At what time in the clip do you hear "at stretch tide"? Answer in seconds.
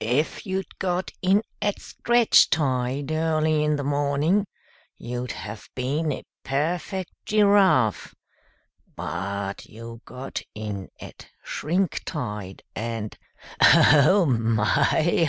1.62-3.10